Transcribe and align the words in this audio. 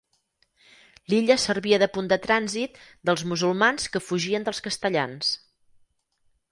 L'illa 1.11 1.35
servia 1.43 1.79
de 1.83 1.87
punt 1.97 2.09
de 2.13 2.19
trànsit 2.23 2.81
dels 3.11 3.25
musulmans 3.33 3.87
que 3.97 4.03
fugien 4.09 4.49
dels 4.51 4.65
castellans. 4.69 5.33